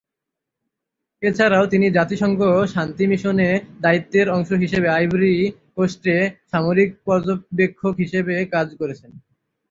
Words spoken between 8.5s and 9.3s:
কাজ করেছেন।